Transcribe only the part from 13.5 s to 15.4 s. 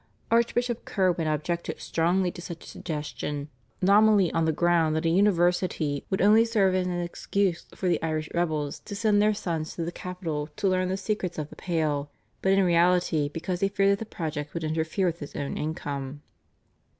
he feared that the project would interfere with his